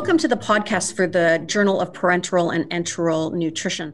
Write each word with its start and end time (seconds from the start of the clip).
Welcome 0.00 0.16
to 0.16 0.28
the 0.28 0.36
podcast 0.36 0.94
for 0.94 1.06
the 1.06 1.44
Journal 1.44 1.78
of 1.78 1.92
Parenteral 1.92 2.54
and 2.54 2.64
Enteral 2.70 3.34
Nutrition. 3.34 3.92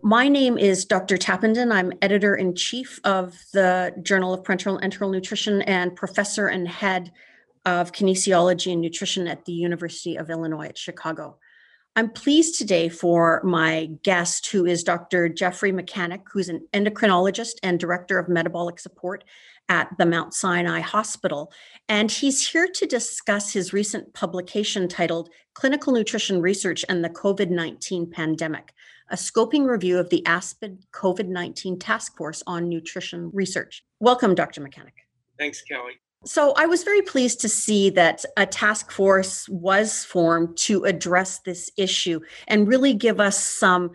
My 0.00 0.28
name 0.28 0.56
is 0.56 0.84
Dr. 0.84 1.16
Tappenden. 1.16 1.72
I'm 1.72 1.92
editor 2.00 2.36
in 2.36 2.54
chief 2.54 3.00
of 3.02 3.36
the 3.52 3.92
Journal 4.00 4.32
of 4.32 4.44
Parenteral 4.44 4.78
and 4.80 4.92
Enteral 4.92 5.10
Nutrition 5.10 5.60
and 5.62 5.96
professor 5.96 6.46
and 6.46 6.68
head 6.68 7.10
of 7.66 7.90
kinesiology 7.90 8.70
and 8.70 8.80
nutrition 8.80 9.26
at 9.26 9.44
the 9.44 9.52
University 9.52 10.14
of 10.14 10.30
Illinois 10.30 10.66
at 10.66 10.78
Chicago. 10.78 11.36
I'm 11.96 12.10
pleased 12.10 12.56
today 12.56 12.88
for 12.88 13.42
my 13.42 13.90
guest, 14.04 14.46
who 14.46 14.64
is 14.64 14.84
Dr. 14.84 15.28
Jeffrey 15.28 15.72
Mechanick, 15.72 16.22
who's 16.32 16.48
an 16.48 16.66
endocrinologist 16.72 17.54
and 17.64 17.80
director 17.80 18.18
of 18.18 18.28
metabolic 18.28 18.78
support 18.78 19.24
at 19.68 19.88
the 19.98 20.06
Mount 20.06 20.32
Sinai 20.32 20.80
Hospital. 20.80 21.52
And 21.88 22.10
he's 22.10 22.46
here 22.46 22.68
to 22.74 22.86
discuss 22.86 23.52
his 23.52 23.72
recent 23.72 24.14
publication 24.14 24.86
titled 24.86 25.30
Clinical 25.54 25.92
Nutrition 25.92 26.40
Research 26.40 26.84
and 26.88 27.04
the 27.04 27.10
COVID 27.10 27.50
19 27.50 28.08
Pandemic, 28.10 28.72
a 29.08 29.16
scoping 29.16 29.68
review 29.68 29.98
of 29.98 30.10
the 30.10 30.24
ASPEN 30.26 30.78
COVID 30.92 31.26
19 31.26 31.78
Task 31.80 32.16
Force 32.16 32.42
on 32.46 32.68
Nutrition 32.68 33.30
Research. 33.32 33.84
Welcome, 33.98 34.36
Dr. 34.36 34.60
Mechanick. 34.60 35.06
Thanks, 35.38 35.62
Kelly. 35.62 36.00
So, 36.24 36.52
I 36.56 36.66
was 36.66 36.84
very 36.84 37.02
pleased 37.02 37.40
to 37.40 37.48
see 37.48 37.88
that 37.90 38.24
a 38.36 38.44
task 38.44 38.90
force 38.90 39.48
was 39.48 40.04
formed 40.04 40.56
to 40.58 40.84
address 40.84 41.38
this 41.40 41.70
issue 41.78 42.20
and 42.46 42.68
really 42.68 42.92
give 42.92 43.20
us 43.20 43.42
some 43.42 43.92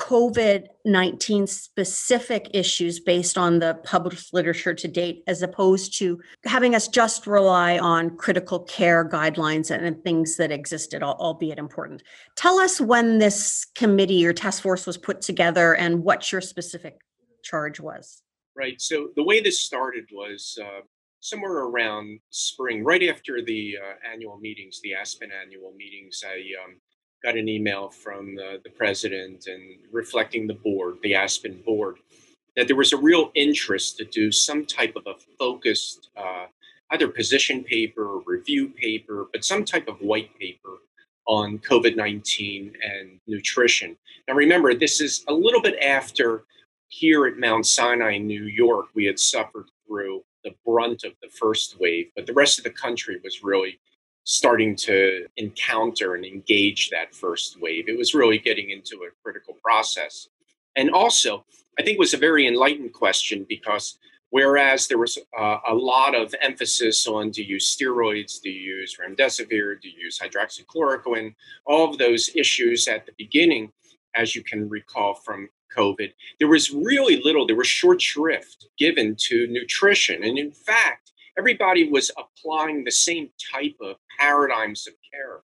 COVID 0.00 0.66
19 0.86 1.46
specific 1.46 2.50
issues 2.54 3.00
based 3.00 3.36
on 3.36 3.58
the 3.58 3.78
published 3.84 4.32
literature 4.32 4.72
to 4.72 4.88
date, 4.88 5.22
as 5.26 5.42
opposed 5.42 5.96
to 5.98 6.18
having 6.46 6.74
us 6.74 6.88
just 6.88 7.26
rely 7.26 7.78
on 7.78 8.16
critical 8.16 8.60
care 8.60 9.06
guidelines 9.06 9.70
and, 9.70 10.02
things 10.02 10.36
that 10.38 10.50
existed, 10.50 11.02
albeit 11.02 11.58
important. 11.58 12.02
Tell 12.34 12.58
us 12.58 12.80
when 12.80 13.18
this 13.18 13.66
committee 13.74 14.26
or 14.26 14.32
task 14.32 14.62
force 14.62 14.86
was 14.86 14.96
put 14.96 15.20
together 15.20 15.74
and 15.74 16.02
what 16.02 16.32
your 16.32 16.40
specific 16.40 16.98
charge 17.42 17.78
was. 17.78 18.22
Right. 18.56 18.80
So 18.80 19.10
the 19.16 19.22
way 19.22 19.40
this 19.40 19.60
started 19.60 20.06
was 20.12 20.58
uh, 20.60 20.80
somewhere 21.20 21.64
around 21.64 22.18
spring, 22.30 22.82
right 22.82 23.02
after 23.08 23.42
the 23.42 23.76
uh, 23.76 24.12
annual 24.12 24.38
meetings, 24.38 24.80
the 24.82 24.94
Aspen 24.94 25.30
annual 25.30 25.72
meetings. 25.76 26.22
I 26.26 26.40
um, 26.64 26.76
got 27.22 27.36
an 27.36 27.48
email 27.48 27.90
from 27.90 28.34
the, 28.34 28.60
the 28.64 28.70
president 28.70 29.46
and 29.46 29.62
reflecting 29.92 30.46
the 30.46 30.54
board, 30.54 30.96
the 31.02 31.14
Aspen 31.14 31.62
board, 31.64 31.98
that 32.56 32.66
there 32.66 32.76
was 32.76 32.92
a 32.92 32.96
real 32.96 33.30
interest 33.34 33.98
to 33.98 34.04
do 34.04 34.32
some 34.32 34.64
type 34.64 34.96
of 34.96 35.06
a 35.06 35.14
focused, 35.38 36.10
uh, 36.16 36.46
either 36.90 37.08
position 37.08 37.62
paper 37.62 38.18
review 38.26 38.68
paper, 38.68 39.26
but 39.32 39.44
some 39.44 39.64
type 39.64 39.88
of 39.88 39.96
white 40.00 40.36
paper 40.38 40.78
on 41.26 41.58
COVID 41.58 41.96
19 41.96 42.72
and 42.82 43.20
nutrition. 43.26 43.96
Now, 44.26 44.34
remember, 44.34 44.74
this 44.74 45.00
is 45.00 45.24
a 45.28 45.32
little 45.32 45.60
bit 45.60 45.78
after 45.80 46.44
here 46.90 47.26
at 47.26 47.38
Mount 47.38 47.66
Sinai, 47.66 48.18
New 48.18 48.44
York, 48.44 48.86
we 48.94 49.04
had 49.04 49.18
suffered 49.18 49.66
through 49.86 50.22
the 50.50 50.56
brunt 50.70 51.04
of 51.04 51.12
the 51.22 51.28
first 51.28 51.78
wave, 51.80 52.10
but 52.16 52.26
the 52.26 52.32
rest 52.32 52.58
of 52.58 52.64
the 52.64 52.70
country 52.70 53.20
was 53.22 53.42
really 53.42 53.78
starting 54.24 54.76
to 54.76 55.26
encounter 55.36 56.14
and 56.14 56.24
engage 56.24 56.90
that 56.90 57.14
first 57.14 57.60
wave. 57.60 57.88
It 57.88 57.98
was 57.98 58.14
really 58.14 58.38
getting 58.38 58.70
into 58.70 58.96
a 58.96 59.10
critical 59.22 59.54
process. 59.62 60.28
And 60.76 60.90
also, 60.90 61.44
I 61.78 61.82
think 61.82 61.96
it 61.96 61.98
was 62.00 62.14
a 62.14 62.18
very 62.18 62.46
enlightened 62.46 62.92
question 62.92 63.46
because 63.48 63.98
whereas 64.30 64.86
there 64.86 64.98
was 64.98 65.18
uh, 65.38 65.58
a 65.68 65.74
lot 65.74 66.14
of 66.14 66.34
emphasis 66.40 67.06
on 67.06 67.30
do 67.30 67.42
you 67.42 67.54
use 67.54 67.76
steroids, 67.76 68.40
do 68.40 68.50
you 68.50 68.76
use 68.76 68.96
remdesivir, 69.00 69.80
do 69.80 69.88
you 69.88 70.04
use 70.04 70.18
hydroxychloroquine, 70.18 71.34
all 71.66 71.90
of 71.90 71.98
those 71.98 72.30
issues 72.36 72.86
at 72.88 73.06
the 73.06 73.12
beginning, 73.18 73.72
as 74.14 74.36
you 74.36 74.42
can 74.42 74.68
recall 74.68 75.14
from 75.14 75.48
COVID, 75.76 76.12
there 76.38 76.48
was 76.48 76.70
really 76.70 77.20
little, 77.22 77.46
there 77.46 77.56
was 77.56 77.66
short 77.66 78.00
shrift 78.00 78.68
given 78.78 79.16
to 79.28 79.46
nutrition. 79.48 80.24
And 80.24 80.38
in 80.38 80.52
fact, 80.52 81.12
everybody 81.38 81.88
was 81.88 82.10
applying 82.18 82.84
the 82.84 82.90
same 82.90 83.30
type 83.52 83.76
of 83.80 83.96
paradigms 84.18 84.86
of 84.86 84.94
care 85.12 85.42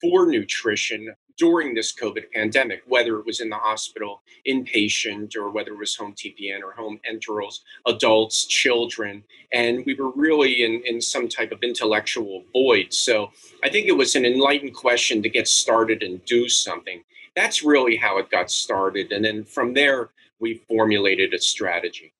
for 0.00 0.26
nutrition 0.26 1.14
during 1.38 1.72
this 1.72 1.94
COVID 1.94 2.24
pandemic, 2.34 2.82
whether 2.86 3.18
it 3.18 3.24
was 3.24 3.40
in 3.40 3.48
the 3.48 3.56
hospital, 3.56 4.22
inpatient, 4.46 5.36
or 5.36 5.50
whether 5.50 5.72
it 5.72 5.78
was 5.78 5.94
home 5.94 6.12
TPN 6.12 6.62
or 6.62 6.72
home 6.72 7.00
enterals, 7.08 7.62
adults, 7.86 8.44
children. 8.44 9.22
And 9.52 9.86
we 9.86 9.94
were 9.94 10.10
really 10.10 10.64
in, 10.64 10.82
in 10.84 11.00
some 11.00 11.28
type 11.28 11.52
of 11.52 11.62
intellectual 11.62 12.44
void. 12.52 12.92
So 12.92 13.30
I 13.62 13.68
think 13.68 13.86
it 13.86 13.96
was 13.96 14.16
an 14.16 14.26
enlightened 14.26 14.74
question 14.74 15.22
to 15.22 15.28
get 15.28 15.46
started 15.46 16.02
and 16.02 16.22
do 16.24 16.48
something. 16.48 17.04
That's 17.38 17.62
really 17.62 17.94
how 17.94 18.18
it 18.18 18.30
got 18.30 18.50
started. 18.50 19.12
And 19.12 19.24
then 19.24 19.44
from 19.44 19.72
there, 19.72 20.10
we 20.40 20.60
formulated 20.68 21.32
a 21.32 21.38
strategy. 21.38 22.12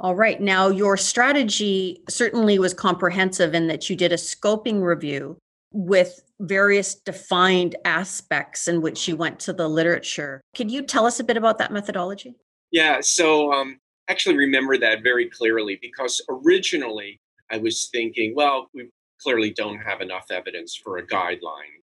All 0.00 0.14
right. 0.14 0.38
Now, 0.38 0.68
your 0.68 0.98
strategy 0.98 2.02
certainly 2.10 2.58
was 2.58 2.74
comprehensive 2.74 3.54
in 3.54 3.68
that 3.68 3.88
you 3.88 3.96
did 3.96 4.12
a 4.12 4.16
scoping 4.16 4.82
review 4.82 5.38
with 5.72 6.20
various 6.40 6.94
defined 6.94 7.74
aspects 7.86 8.68
in 8.68 8.82
which 8.82 9.08
you 9.08 9.16
went 9.16 9.40
to 9.40 9.52
the 9.54 9.66
literature. 9.66 10.42
Could 10.54 10.70
you 10.70 10.82
tell 10.82 11.06
us 11.06 11.18
a 11.18 11.24
bit 11.24 11.38
about 11.38 11.56
that 11.56 11.72
methodology? 11.72 12.34
Yeah. 12.70 13.00
So, 13.00 13.50
um, 13.50 13.78
actually 14.08 14.36
remember 14.36 14.76
that 14.76 15.02
very 15.02 15.30
clearly 15.30 15.78
because 15.80 16.20
originally 16.28 17.18
I 17.50 17.56
was 17.56 17.88
thinking, 17.90 18.34
well, 18.36 18.68
we 18.74 18.90
clearly 19.22 19.52
don't 19.52 19.78
have 19.78 20.02
enough 20.02 20.26
evidence 20.30 20.76
for 20.76 20.98
a 20.98 21.06
guideline. 21.06 21.80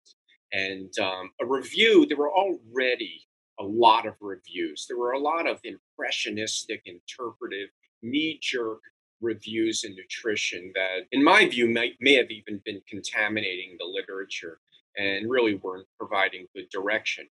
And 0.52 0.92
um, 1.00 1.32
a 1.42 1.46
review, 1.46 2.06
there 2.06 2.18
were 2.18 2.34
already 2.34 3.22
a 3.60 3.64
lot 3.64 4.06
of 4.06 4.16
reviews. 4.22 4.86
There 4.88 4.98
were 4.98 5.12
a 5.12 5.20
lot 5.20 5.48
of 5.48 5.60
impressionistic, 5.64 6.82
interpretive 6.86 7.70
knee 8.02 8.40
jerk 8.42 8.80
reviews 9.22 9.84
in 9.84 9.96
nutrition 9.96 10.72
that, 10.76 11.02
in 11.12 11.24
my 11.24 11.48
view, 11.48 11.68
may, 11.68 11.94
may 12.00 12.16
have 12.16 12.32
even 12.32 12.62
been 12.64 12.82
contaminating 12.88 13.76
the 13.78 13.86
literature 13.86 14.60
and 14.98 15.30
really 15.30 15.56
weren't 15.56 15.88
providing 15.98 16.48
good 16.56 16.70
direction. 16.72 17.28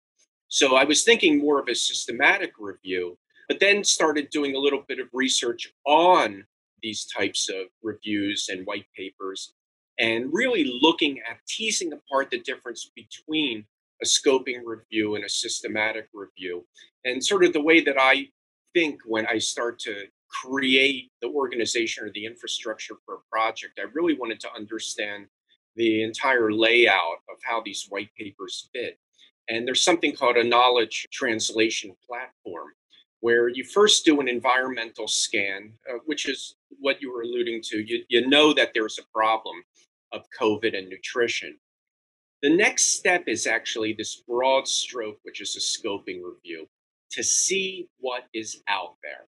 So 0.48 0.76
I 0.76 0.84
was 0.84 1.02
thinking 1.02 1.38
more 1.38 1.60
of 1.60 1.68
a 1.68 1.74
systematic 1.74 2.52
review, 2.58 3.18
but 3.48 3.60
then 3.60 3.84
started 3.84 4.30
doing 4.30 4.54
a 4.54 4.58
little 4.58 4.84
bit 4.86 5.00
of 5.00 5.08
research 5.12 5.72
on 5.86 6.44
these 6.82 7.06
types 7.06 7.48
of 7.48 7.66
reviews 7.82 8.48
and 8.48 8.66
white 8.66 8.86
papers 8.96 9.54
and 9.98 10.32
really 10.32 10.64
looking 10.80 11.18
at 11.28 11.38
teasing 11.46 11.92
apart 11.92 12.30
the 12.30 12.40
difference 12.40 12.90
between 12.94 13.64
a 14.02 14.06
scoping 14.06 14.60
review 14.64 15.16
and 15.16 15.24
a 15.24 15.28
systematic 15.28 16.08
review. 16.14 16.64
And 17.04 17.24
sort 17.24 17.44
of 17.44 17.52
the 17.52 17.60
way 17.60 17.80
that 17.80 17.96
I 17.98 18.28
think 18.74 19.00
when 19.04 19.26
I 19.26 19.38
start 19.38 19.78
to 19.80 20.04
create 20.28 21.10
the 21.20 21.28
organization 21.28 22.04
or 22.04 22.10
the 22.12 22.26
infrastructure 22.26 22.94
for 23.04 23.14
a 23.16 23.30
project, 23.30 23.78
I 23.78 23.86
really 23.92 24.14
wanted 24.14 24.40
to 24.40 24.52
understand 24.54 25.26
the 25.74 26.02
entire 26.02 26.52
layout 26.52 27.18
of 27.30 27.38
how 27.42 27.62
these 27.64 27.86
white 27.88 28.10
papers 28.16 28.68
fit. 28.72 28.98
And 29.48 29.66
there's 29.66 29.82
something 29.82 30.14
called 30.14 30.36
a 30.36 30.44
knowledge 30.44 31.06
translation 31.10 31.94
platform, 32.06 32.68
where 33.20 33.48
you 33.48 33.64
first 33.64 34.04
do 34.04 34.20
an 34.20 34.28
environmental 34.28 35.08
scan, 35.08 35.72
uh, 35.90 35.98
which 36.04 36.28
is 36.28 36.54
what 36.78 37.00
you 37.00 37.12
were 37.12 37.22
alluding 37.22 37.62
to. 37.62 37.78
You, 37.80 38.04
you 38.08 38.28
know 38.28 38.52
that 38.52 38.72
there's 38.74 38.98
a 38.98 39.18
problem 39.18 39.56
of 40.12 40.22
COVID 40.40 40.76
and 40.76 40.88
nutrition. 40.88 41.58
The 42.42 42.54
next 42.54 42.96
step 42.96 43.24
is 43.26 43.46
actually 43.46 43.94
this 43.94 44.22
broad 44.28 44.68
stroke, 44.68 45.18
which 45.22 45.40
is 45.40 45.56
a 45.56 45.60
scoping 45.60 46.20
review, 46.22 46.68
to 47.12 47.22
see 47.22 47.88
what 47.98 48.24
is 48.32 48.62
out 48.68 48.96
there. 49.02 49.26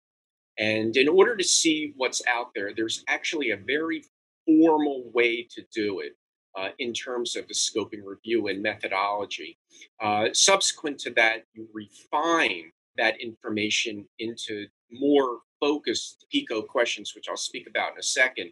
And 0.57 0.95
in 0.95 1.07
order 1.07 1.35
to 1.35 1.43
see 1.43 1.93
what's 1.97 2.21
out 2.27 2.51
there, 2.55 2.71
there's 2.75 3.03
actually 3.07 3.51
a 3.51 3.57
very 3.57 4.03
formal 4.45 5.09
way 5.13 5.47
to 5.55 5.63
do 5.73 5.99
it 5.99 6.13
uh, 6.55 6.69
in 6.79 6.93
terms 6.93 7.35
of 7.35 7.47
the 7.47 7.53
scoping 7.53 8.03
review 8.03 8.47
and 8.47 8.61
methodology. 8.61 9.57
Uh, 10.01 10.27
subsequent 10.33 10.99
to 10.99 11.09
that, 11.11 11.43
you 11.53 11.67
refine 11.73 12.71
that 12.97 13.19
information 13.19 14.07
into 14.19 14.67
more 14.91 15.39
focused 15.59 16.25
PICO 16.31 16.61
questions, 16.61 17.13
which 17.15 17.25
I'll 17.27 17.37
speak 17.37 17.67
about 17.67 17.93
in 17.93 17.99
a 17.99 18.03
second. 18.03 18.51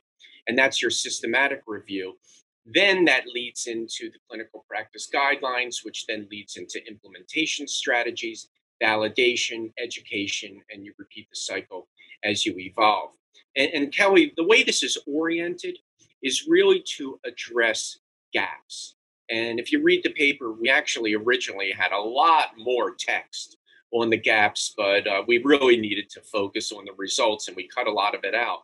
And 0.51 0.57
that's 0.57 0.81
your 0.81 0.91
systematic 0.91 1.61
review. 1.65 2.17
Then 2.65 3.05
that 3.05 3.25
leads 3.25 3.67
into 3.67 4.11
the 4.11 4.19
clinical 4.27 4.65
practice 4.67 5.09
guidelines, 5.09 5.85
which 5.85 6.05
then 6.07 6.27
leads 6.29 6.57
into 6.57 6.85
implementation 6.89 7.69
strategies 7.69 8.49
validation, 8.83 9.71
education, 9.81 10.59
and 10.69 10.83
you 10.83 10.91
repeat 10.97 11.29
the 11.29 11.37
cycle 11.37 11.87
as 12.25 12.45
you 12.45 12.53
evolve. 12.57 13.11
And, 13.55 13.71
and 13.73 13.93
Kelly, 13.93 14.33
the 14.35 14.43
way 14.43 14.61
this 14.61 14.83
is 14.83 14.97
oriented 15.07 15.77
is 16.21 16.47
really 16.49 16.83
to 16.97 17.17
address 17.25 17.99
gaps. 18.33 18.95
And 19.29 19.57
if 19.57 19.71
you 19.71 19.81
read 19.81 20.03
the 20.03 20.11
paper, 20.11 20.51
we 20.51 20.69
actually 20.69 21.13
originally 21.13 21.71
had 21.71 21.93
a 21.93 21.97
lot 21.97 22.57
more 22.57 22.93
text 22.99 23.55
on 23.91 24.09
the 24.09 24.17
gaps, 24.17 24.73
but 24.75 25.07
uh, 25.07 25.23
we 25.25 25.37
really 25.45 25.77
needed 25.77 26.09
to 26.09 26.21
focus 26.21 26.73
on 26.73 26.83
the 26.83 26.93
results 26.97 27.47
and 27.47 27.55
we 27.55 27.69
cut 27.69 27.87
a 27.87 27.91
lot 27.91 28.15
of 28.15 28.25
it 28.25 28.35
out. 28.35 28.63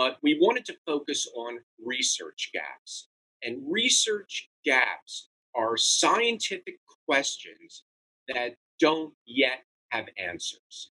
But 0.00 0.16
we 0.22 0.38
wanted 0.40 0.64
to 0.64 0.78
focus 0.86 1.28
on 1.36 1.58
research 1.84 2.52
gaps. 2.54 3.08
And 3.42 3.60
research 3.70 4.48
gaps 4.64 5.28
are 5.54 5.76
scientific 5.76 6.78
questions 7.06 7.84
that 8.26 8.56
don't 8.78 9.12
yet 9.26 9.64
have 9.90 10.06
answers. 10.16 10.90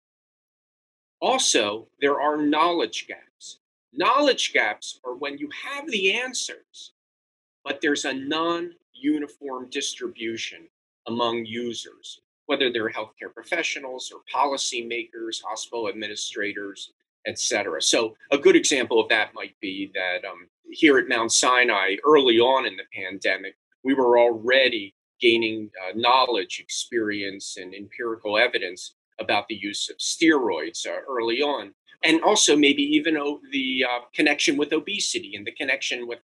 Also, 1.21 1.87
there 1.99 2.21
are 2.21 2.37
knowledge 2.37 3.07
gaps. 3.07 3.57
Knowledge 3.93 4.53
gaps 4.53 4.99
are 5.03 5.15
when 5.15 5.39
you 5.39 5.49
have 5.65 5.89
the 5.89 6.13
answers, 6.13 6.93
but 7.63 7.81
there's 7.81 8.05
a 8.05 8.13
non 8.13 8.75
uniform 8.93 9.71
distribution 9.71 10.67
among 11.07 11.45
users, 11.45 12.21
whether 12.45 12.71
they're 12.71 12.91
healthcare 12.91 13.33
professionals 13.33 14.13
or 14.13 14.21
policymakers, 14.31 15.41
hospital 15.43 15.89
administrators, 15.89 16.91
etc. 17.27 17.81
So, 17.81 18.15
a 18.31 18.37
good 18.37 18.55
example 18.55 18.99
of 19.01 19.09
that 19.09 19.33
might 19.33 19.59
be 19.61 19.91
that 19.93 20.27
um, 20.27 20.47
here 20.71 20.97
at 20.97 21.07
Mount 21.07 21.31
Sinai, 21.31 21.95
early 22.05 22.39
on 22.39 22.65
in 22.65 22.75
the 22.75 22.83
pandemic, 22.93 23.55
we 23.83 23.93
were 23.93 24.19
already 24.19 24.95
gaining 25.19 25.69
uh, 25.83 25.91
knowledge, 25.95 26.59
experience, 26.59 27.57
and 27.57 27.73
empirical 27.73 28.37
evidence 28.37 28.95
about 29.19 29.47
the 29.49 29.55
use 29.55 29.89
of 29.89 29.97
steroids 29.97 30.87
uh, 30.87 31.01
early 31.09 31.41
on. 31.41 31.73
And 32.03 32.21
also, 32.23 32.55
maybe 32.55 32.83
even 32.83 33.17
oh, 33.17 33.41
the 33.51 33.85
uh, 33.89 33.99
connection 34.13 34.55
with 34.55 34.71
obesity 34.71 35.35
and 35.35 35.45
the 35.45 35.51
connection 35.51 36.07
with 36.07 36.19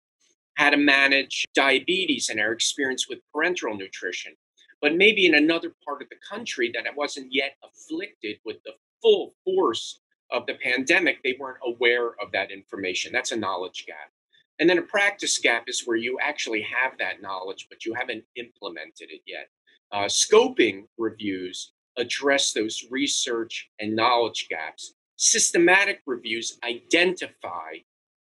how 0.56 0.70
to 0.70 0.78
manage 0.78 1.46
diabetes 1.54 2.30
and 2.30 2.40
our 2.40 2.54
experience 2.54 3.08
with 3.10 3.20
parenteral 3.36 3.78
nutrition. 3.78 4.34
But 4.82 4.96
maybe 4.96 5.26
in 5.26 5.36
another 5.36 5.74
part 5.86 6.02
of 6.02 6.10
the 6.10 6.16
country 6.30 6.72
that 6.74 6.96
wasn't 6.96 7.28
yet 7.32 7.56
afflicted 7.64 8.38
with 8.46 8.58
the 8.64 8.72
full 9.02 9.34
force 9.44 10.00
of 10.36 10.46
the 10.46 10.56
pandemic, 10.56 11.24
they 11.24 11.38
weren't 11.40 11.58
aware 11.66 12.10
of 12.22 12.32
that 12.34 12.52
information. 12.52 13.14
That's 13.14 13.32
a 13.32 13.38
knowledge 13.38 13.86
gap. 13.88 14.12
And 14.60 14.70
then 14.70 14.78
a 14.78 14.84
practice 14.84 15.38
gap 15.38 15.64
is 15.68 15.84
where 15.86 15.98
you 15.98 16.18
actually 16.22 16.62
have 16.62 16.98
that 17.00 17.22
knowledge, 17.22 17.68
but 17.70 17.86
you 17.86 17.94
haven't 17.94 18.24
implemented 18.36 19.10
it 19.10 19.22
yet. 19.26 19.50
Uh, 19.92 20.06
scoping 20.06 20.84
reviews 20.98 21.72
address 21.98 22.52
those 22.52 22.86
research 22.92 23.70
and 23.80 23.96
knowledge 23.96 24.48
gaps. 24.50 24.94
Systematic 25.16 26.02
reviews 26.06 26.60
identify 26.64 27.78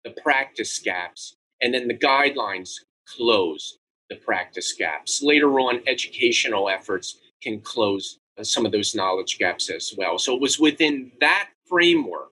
the 0.04 0.12
practice 0.22 0.80
gaps, 0.80 1.38
and 1.62 1.74
then 1.74 1.88
the 1.88 1.98
guidelines 1.98 2.72
close 3.08 3.80
the 4.10 4.18
practice 4.18 4.74
gaps. 4.74 5.22
Later 5.24 5.60
on, 5.62 5.82
educational 5.88 6.68
efforts 6.70 7.20
can 7.42 7.62
close 7.62 8.20
uh, 8.38 8.44
some 8.44 8.66
of 8.66 8.74
those 8.74 8.96
knowledge 8.96 9.38
gaps 9.40 9.70
as 9.70 9.94
well. 9.98 10.18
So 10.20 10.36
it 10.36 10.42
was 10.42 10.60
within 10.60 11.12
that 11.22 11.50
framework 11.74 12.30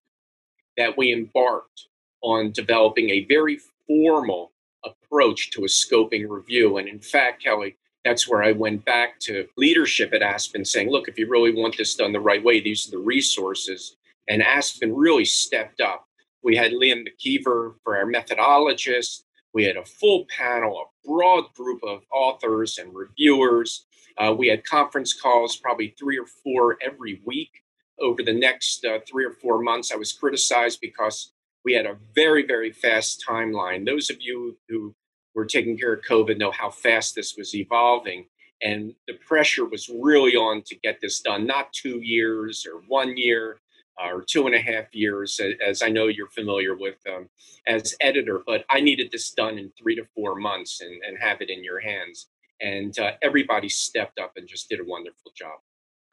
that 0.78 0.96
we 0.96 1.12
embarked 1.12 1.88
on 2.22 2.52
developing 2.52 3.10
a 3.10 3.26
very 3.26 3.58
formal 3.88 4.52
approach 4.86 5.50
to 5.50 5.64
a 5.64 5.68
scoping 5.68 6.30
review. 6.30 6.78
And 6.78 6.88
in 6.88 7.00
fact, 7.00 7.44
Kelly, 7.44 7.76
that's 8.06 8.30
where 8.30 8.44
I 8.44 8.52
went 8.52 8.86
back 8.86 9.20
to 9.22 9.48
leadership 9.58 10.14
at 10.14 10.22
Aspen 10.22 10.64
saying, 10.64 10.92
look, 10.92 11.08
if 11.08 11.18
you 11.18 11.28
really 11.28 11.54
want 11.54 11.76
this 11.76 11.96
done 11.96 12.14
the 12.14 12.20
right 12.20 12.44
way, 12.44 12.62
these 12.62 12.88
are 12.88 12.92
the 12.92 13.00
resources. 13.00 13.96
And 14.30 14.44
Aspen 14.44 14.96
really 14.96 15.26
stepped 15.26 15.82
up. 15.82 16.08
We 16.44 16.56
had 16.56 16.72
Liam 16.72 17.08
McKeever 17.08 17.74
for 17.84 17.98
our 17.98 18.06
methodologist. 18.06 19.24
We 19.54 19.66
had 19.66 19.78
a 19.78 19.86
full 19.86 20.28
panel, 20.36 20.78
a 20.78 21.08
broad 21.08 21.52
group 21.56 21.82
of 21.84 22.02
authors 22.14 22.78
and 22.78 22.94
reviewers. 22.94 23.86
Uh, 24.20 24.36
we 24.38 24.48
had 24.48 24.64
conference 24.66 25.20
calls, 25.20 25.56
probably 25.56 25.96
three 25.98 26.20
or 26.20 26.28
four 26.44 26.78
every 26.84 27.22
week 27.26 27.61
over 28.02 28.24
the 28.24 28.34
next 28.34 28.86
uh, 28.86 29.00
three 29.08 29.26
or 29.26 29.32
four 29.32 29.62
months. 29.62 29.92
I 29.92 29.96
was 29.96 30.14
criticized 30.14 30.80
because 30.82 31.32
we 31.64 31.74
had 31.74 31.86
a 31.86 31.98
very, 32.16 32.46
very 32.46 32.72
fast 32.72 33.24
timeline. 33.28 33.86
Those 33.86 34.10
of 34.10 34.18
you 34.20 34.58
who 34.68 34.96
were 35.36 35.46
taking 35.46 35.78
care 35.78 35.94
of 35.94 36.04
COVID 36.04 36.38
know 36.38 36.52
how 36.52 36.70
fast 36.70 37.16
this 37.16 37.36
was 37.38 37.56
evolving. 37.56 38.26
And 38.64 38.94
the 39.08 39.14
pressure 39.14 39.66
was 39.66 39.90
really 39.90 40.36
on 40.36 40.62
to 40.64 40.76
get 40.76 41.00
this 41.02 41.22
done, 41.22 41.48
not 41.48 41.74
two 41.74 42.00
years 42.02 42.66
or 42.72 42.82
one 42.88 43.18
year 43.18 43.60
uh, 44.02 44.10
or 44.10 44.24
two 44.24 44.46
and 44.46 44.56
a 44.56 44.62
half 44.62 44.94
years, 44.94 45.40
as 45.66 45.82
I 45.82 45.90
know 45.90 46.08
you're 46.08 46.30
familiar 46.30 46.76
with 46.76 46.98
um, 47.12 47.28
as 47.68 47.96
editor, 48.02 48.42
but 48.46 48.66
I 48.70 48.80
needed 48.80 49.12
this 49.12 49.32
done 49.32 49.58
in 49.58 49.72
three 49.78 49.96
to 49.96 50.06
four 50.16 50.36
months 50.36 50.82
and, 50.82 51.02
and 51.08 51.18
have 51.20 51.42
it 51.42 51.50
in 51.50 51.64
your 51.64 51.80
hands. 51.80 52.28
And 52.62 52.98
uh, 53.00 53.14
everybody 53.22 53.70
stepped 53.70 54.20
up 54.20 54.34
and 54.36 54.48
just 54.48 54.70
did 54.70 54.80
a 54.80 54.86
wonderful 54.86 55.32
job. 55.36 55.60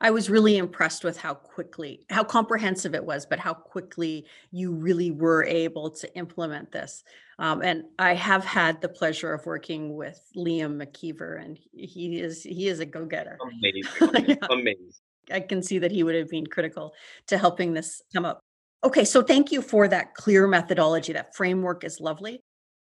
I 0.01 0.11
was 0.11 0.31
really 0.31 0.57
impressed 0.59 1.03
with 1.03 1.17
how 1.17 1.35
quickly, 1.35 2.05
how 2.09 2.23
comprehensive 2.23 2.95
it 2.95 3.05
was, 3.05 3.27
but 3.27 3.41
how 3.41 3.55
quickly 3.55 4.27
you 4.53 4.73
really 4.73 5.11
were 5.11 5.45
able 5.45 5.91
to 5.91 6.15
implement 6.17 6.71
this. 6.71 7.03
Um, 7.41 7.63
and 7.63 7.85
I 7.99 8.15
have 8.15 8.45
had 8.45 8.81
the 8.81 8.89
pleasure 8.89 9.33
of 9.33 9.45
working 9.45 9.97
with 9.97 10.21
Liam 10.37 10.81
McKeever, 10.81 11.43
and 11.43 11.59
he 11.73 12.21
is 12.21 12.43
he 12.43 12.69
is 12.69 12.81
a 12.81 12.87
go 12.87 13.07
getter. 13.07 13.39
Amazing, 13.43 14.27
yeah. 14.29 14.47
amazing. 14.51 14.93
I 15.33 15.41
can 15.41 15.63
see 15.63 15.79
that 15.79 15.93
he 15.93 16.03
would 16.03 16.15
have 16.15 16.31
been 16.31 16.47
critical 16.47 16.95
to 17.27 17.37
helping 17.37 17.75
this 17.75 18.03
come 18.15 18.25
up. 18.25 18.41
Okay, 18.85 19.05
so 19.05 19.23
thank 19.23 19.51
you 19.51 19.63
for 19.63 19.89
that 19.89 20.15
clear 20.15 20.47
methodology. 20.47 21.13
That 21.13 21.35
framework 21.35 21.85
is 21.85 22.01
lovely. 22.01 22.41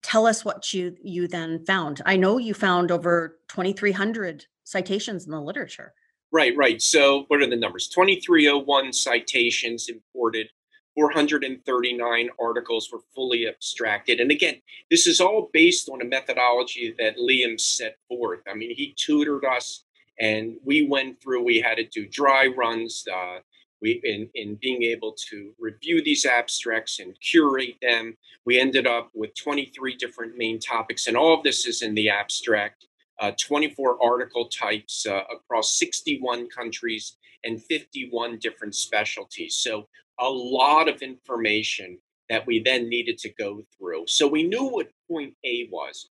Tell 0.02 0.26
us 0.26 0.44
what 0.44 0.74
you 0.74 0.96
you 1.04 1.28
then 1.28 1.64
found. 1.66 2.02
I 2.06 2.18
know 2.18 2.40
you 2.40 2.56
found 2.56 2.92
over 2.92 3.40
2,300 3.50 4.46
citations 4.64 5.26
in 5.26 5.32
the 5.32 5.42
literature. 5.42 5.94
Right, 6.36 6.52
right. 6.58 6.82
So 6.82 7.24
what 7.30 7.42
are 7.42 7.50
the 7.50 7.56
numbers? 7.56 7.88
2301 7.88 8.92
citations 8.92 9.88
imported, 9.88 10.50
439 10.94 12.30
articles 12.38 12.90
were 12.92 13.00
fully 13.16 13.48
abstracted. 13.48 14.20
And 14.20 14.32
again, 14.32 14.56
this 14.92 15.08
is 15.08 15.22
all 15.22 15.50
based 15.54 15.88
on 15.88 16.02
a 16.02 16.04
methodology 16.04 16.94
that 17.00 17.16
Liam 17.16 17.58
set 17.58 17.96
forth. 18.10 18.42
I 18.52 18.54
mean, 18.54 18.76
he 18.76 18.94
tutored 18.98 19.46
us 19.46 19.86
and 20.20 20.58
we 20.66 20.86
went 20.86 21.22
through, 21.24 21.42
we 21.42 21.62
had 21.62 21.76
to 21.78 21.86
do 21.86 22.06
dry 22.06 22.48
runs. 22.48 23.06
Uh, 23.10 23.38
we 23.82 24.02
in, 24.04 24.30
in 24.36 24.58
being 24.62 24.84
able 24.84 25.16
to 25.30 25.54
review 25.58 26.04
these 26.04 26.26
abstracts 26.26 27.00
and 27.00 27.16
curate 27.22 27.76
them. 27.82 28.18
We 28.46 28.60
ended 28.60 28.88
up 28.88 29.10
with 29.14 29.36
23 29.36 29.96
different 29.96 30.36
main 30.36 30.60
topics, 30.60 31.08
and 31.08 31.16
all 31.16 31.38
of 31.38 31.44
this 31.44 31.66
is 31.66 31.82
in 31.82 31.94
the 31.94 32.10
abstract 32.10 32.88
uh, 33.20 33.32
24 33.40 33.98
article 34.04 34.48
types 34.48 35.06
uh, 35.06 35.22
across 35.34 35.78
61 35.80 36.50
countries 36.50 37.18
and 37.44 37.64
51 37.64 38.40
different 38.40 38.76
specialties. 38.76 39.56
So, 39.56 39.88
a 40.20 40.30
lot 40.30 40.88
of 40.88 41.02
information 41.02 41.98
that 42.30 42.48
we 42.48 42.62
then 42.64 42.88
needed 42.88 43.18
to 43.20 43.34
go 43.34 43.64
through. 43.78 44.06
So, 44.08 44.28
we 44.28 44.44
knew 44.44 44.66
what 44.66 44.90
point 45.10 45.36
A 45.46 45.68
was. 45.72 46.10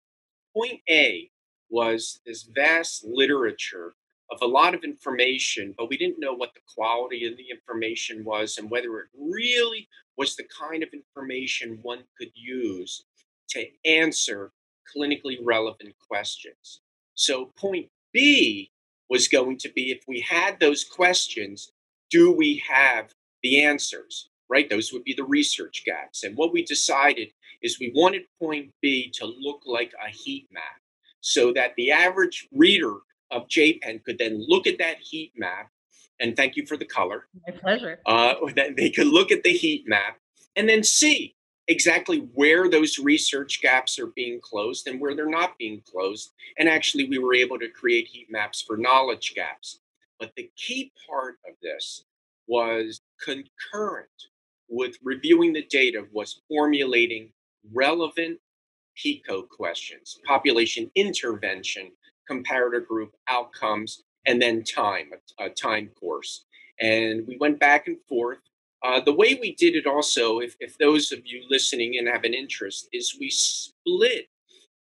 Point 0.56 0.82
A 0.89 1.29
was 1.70 2.20
this 2.25 2.44
vast 2.44 3.06
literature 3.06 3.94
of 4.32 4.39
a 4.41 4.48
lot 4.48 4.75
of 4.75 4.84
information, 4.84 5.74
but 5.77 5.89
we 5.89 5.98
didn't 5.98 6.20
know 6.20 6.34
what 6.34 6.53
the 6.53 6.62
quality 6.75 7.25
of 7.25 7.38
the 7.38 7.50
information 7.50 8.24
was 8.24 8.58
and 8.58 8.70
whether 8.70 9.00
it 9.00 9.08
really 9.18 9.88
was 10.18 10.36
the 10.36 10.46
kind 10.60 10.84
of 10.84 10.89
information 10.94 11.79
one 11.82 12.03
could 12.18 12.32
use 12.36 13.06
to 13.50 13.65
answer 13.86 14.51
clinically 14.96 15.38
relevant 15.44 15.96
questions. 16.08 16.82
So, 17.20 17.52
point 17.58 17.90
B 18.14 18.72
was 19.10 19.28
going 19.28 19.58
to 19.58 19.70
be 19.70 19.92
if 19.92 20.06
we 20.08 20.22
had 20.22 20.58
those 20.62 20.86
questions, 20.86 21.74
do 22.10 22.32
we 22.32 22.64
have 22.66 23.14
the 23.44 23.62
answers? 23.62 24.30
Right? 24.50 24.70
Those 24.70 24.94
would 24.94 25.04
be 25.04 25.14
the 25.14 25.26
research 25.26 25.84
gaps. 25.86 26.24
And 26.24 26.38
what 26.38 26.54
we 26.54 26.64
decided 26.64 27.34
is 27.62 27.78
we 27.78 27.92
wanted 27.94 28.22
point 28.42 28.72
B 28.82 29.12
to 29.16 29.26
look 29.26 29.64
like 29.66 29.92
a 30.02 30.10
heat 30.10 30.48
map 30.50 30.80
so 31.20 31.52
that 31.52 31.74
the 31.76 31.92
average 31.92 32.48
reader 32.54 32.96
of 33.32 33.50
JPEN 33.50 34.02
could 34.06 34.18
then 34.18 34.46
look 34.48 34.66
at 34.66 34.78
that 34.80 35.00
heat 35.02 35.34
map. 35.36 35.70
And 36.22 36.38
thank 36.38 36.56
you 36.56 36.66
for 36.66 36.78
the 36.78 36.86
color. 36.86 37.28
My 37.46 37.54
pleasure. 37.54 38.00
Uh, 38.06 38.36
that 38.56 38.78
they 38.78 38.90
could 38.90 39.08
look 39.08 39.30
at 39.30 39.44
the 39.44 39.52
heat 39.52 39.84
map 39.86 40.18
and 40.56 40.70
then 40.70 40.84
see 40.84 41.36
exactly 41.70 42.28
where 42.34 42.68
those 42.68 43.00
research 43.00 43.62
gaps 43.62 43.98
are 44.00 44.08
being 44.08 44.42
closed 44.42 44.88
and 44.88 45.00
where 45.00 45.16
they're 45.16 45.30
not 45.30 45.58
being 45.58 45.82
closed. 45.90 46.34
And 46.58 46.68
actually, 46.68 47.08
we 47.08 47.20
were 47.20 47.36
able 47.36 47.60
to 47.60 47.70
create 47.70 48.08
heat 48.08 48.28
maps 48.30 48.62
for 48.62 48.76
knowledge 48.76 49.34
gaps. 49.36 49.80
But 50.20 50.34
the 50.36 50.50
key 50.58 50.92
part 51.08 51.36
of 51.48 51.56
this 51.62 52.04
was 52.48 53.00
concurrent 53.24 54.10
with 54.68 54.98
reviewing 55.04 55.54
the 55.54 55.64
data 55.64 56.06
was 56.12 56.42
formulating 56.50 57.32
relevant 57.74 58.40
PICO 58.98 59.44
questions, 59.44 60.20
population 60.26 60.92
intervention, 60.96 61.92
comparator 62.30 62.86
group 62.86 63.14
outcomes, 63.30 64.04
and 64.26 64.42
then 64.42 64.64
time, 64.64 65.12
a, 65.40 65.50
time 65.50 65.90
course. 66.00 66.46
And 66.82 67.26
we 67.28 67.38
went 67.38 67.60
back 67.60 67.88
and 67.88 67.98
forth 68.08 68.40
uh, 68.84 69.02
the 69.02 69.14
way 69.14 69.38
we 69.42 69.56
did 69.56 69.76
it 69.76 69.86
also, 69.86 70.40
if, 70.40 70.56
if 70.60 70.78
those 70.78 71.12
of 71.12 71.20
you 71.26 71.44
listening 71.50 71.98
and 71.98 72.08
have 72.08 72.24
an 72.24 72.34
interest, 72.34 72.88
is 72.94 73.18
we 73.20 73.30
split 73.30 74.28